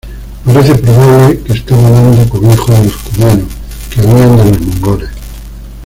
Parece 0.43 0.73
probable 0.73 1.39
que 1.41 1.53
estaba 1.53 1.91
dando 1.91 2.27
cobijo 2.27 2.73
a 2.75 2.79
los 2.83 2.95
cumanos 2.97 3.53
que 3.91 4.01
huían 4.01 4.35
de 4.35 4.43
los 4.45 4.59
mongoles. 4.61 5.09